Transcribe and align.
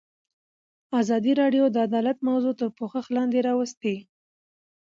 ازادي 1.01 1.31
راډیو 1.41 1.63
د 1.69 1.77
عدالت 1.87 2.17
موضوع 2.29 2.53
تر 2.59 2.69
پوښښ 2.77 3.05
لاندې 3.15 3.39
راوستې. 3.47 3.95